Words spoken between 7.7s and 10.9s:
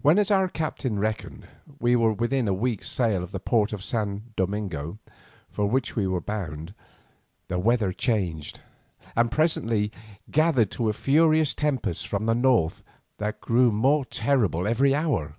changed, and presently gathered to